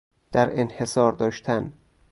در 0.31 0.59
انحصار 0.59 1.11
داشتن 1.11 1.73